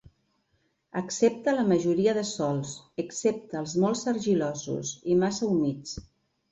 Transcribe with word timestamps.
Accepta 1.01 1.53
la 1.59 1.65
majoria 1.73 2.15
de 2.19 2.25
sòls 2.31 2.73
excepte 3.05 3.63
els 3.63 3.79
molt 3.85 4.13
argilosos 4.17 4.99
i 5.15 5.21
massa 5.25 5.55
humits. 5.55 5.99